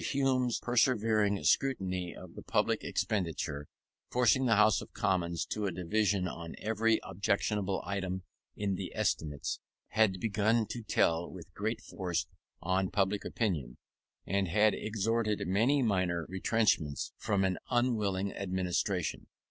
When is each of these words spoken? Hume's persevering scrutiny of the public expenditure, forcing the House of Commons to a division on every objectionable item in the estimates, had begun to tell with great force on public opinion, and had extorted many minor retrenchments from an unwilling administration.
Hume's 0.03 0.59
persevering 0.59 1.43
scrutiny 1.43 2.15
of 2.15 2.33
the 2.33 2.41
public 2.41 2.83
expenditure, 2.83 3.67
forcing 4.09 4.47
the 4.47 4.55
House 4.55 4.81
of 4.81 4.93
Commons 4.95 5.45
to 5.51 5.67
a 5.67 5.71
division 5.71 6.27
on 6.27 6.55
every 6.57 6.99
objectionable 7.03 7.83
item 7.85 8.23
in 8.55 8.73
the 8.77 8.91
estimates, 8.95 9.59
had 9.89 10.19
begun 10.19 10.65
to 10.71 10.81
tell 10.81 11.29
with 11.31 11.53
great 11.53 11.81
force 11.81 12.25
on 12.63 12.89
public 12.89 13.23
opinion, 13.23 13.77
and 14.25 14.47
had 14.47 14.73
extorted 14.73 15.45
many 15.47 15.83
minor 15.83 16.25
retrenchments 16.27 17.13
from 17.19 17.43
an 17.45 17.59
unwilling 17.69 18.33
administration. 18.33 19.27